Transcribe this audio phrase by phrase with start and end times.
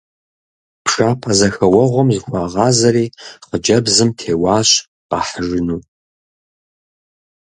[0.83, 3.05] Пшапэзэхэуэгъуэм зыхуагъазэри
[3.47, 4.69] хъыджэбзым теуащ
[5.09, 5.79] къахьыжыну.